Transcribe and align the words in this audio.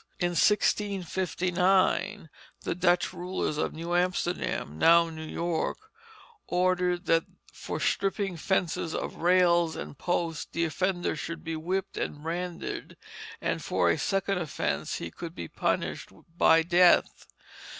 In 0.19 0.29
1659 0.29 2.31
the 2.61 2.73
Dutch 2.73 3.13
rulers 3.13 3.59
of 3.59 3.71
New 3.71 3.95
Amsterdam 3.95 4.79
(now 4.79 5.11
New 5.11 5.21
York) 5.23 5.77
ordered 6.47 7.05
that 7.05 7.25
for 7.53 7.79
"stripping 7.79 8.35
fences 8.35 8.95
of 8.95 9.17
rails 9.17 9.75
and 9.75 9.95
posts" 9.95 10.47
the 10.51 10.65
offender 10.65 11.15
should 11.15 11.43
be 11.43 11.55
whipped 11.55 11.97
and 11.97 12.23
branded, 12.23 12.97
and 13.41 13.63
for 13.63 13.91
a 13.91 13.97
second 13.99 14.39
offence 14.39 14.95
he 14.95 15.11
could 15.11 15.35
be 15.35 15.47
punished 15.47 16.09
by 16.35 16.63
death. 16.63 17.27